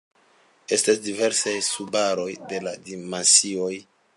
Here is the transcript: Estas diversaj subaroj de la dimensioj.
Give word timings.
Estas 0.77 1.01
diversaj 1.07 1.53
subaroj 1.67 2.29
de 2.53 2.63
la 2.69 2.75
dimensioj. 2.89 3.73